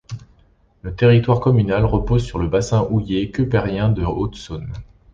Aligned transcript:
Le 0.81 0.95
territoire 0.95 1.39
communal 1.39 1.85
repose 1.85 2.23
sur 2.25 2.39
le 2.39 2.47
bassin 2.47 2.87
houiller 2.89 3.29
keupérien 3.29 3.87
de 3.89 4.03
Haute-Saône. 4.03 4.73